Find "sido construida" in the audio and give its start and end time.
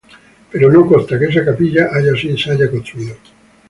2.15-3.13